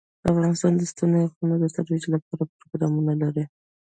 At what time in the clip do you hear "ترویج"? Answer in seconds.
1.75-2.03